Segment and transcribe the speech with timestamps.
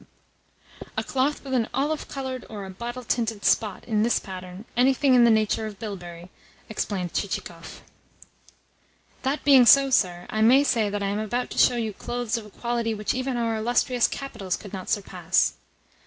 [0.97, 5.13] "A cloth with an olive coloured or a bottle tinted spot in its pattern anything
[5.13, 6.31] in the nature of bilberry,"
[6.69, 7.83] explained Chichikov.
[9.21, 12.35] "That being so, sir, I may say that I am about to show you clothes
[12.35, 15.53] of a quality which even our illustrious capitals could not surpass.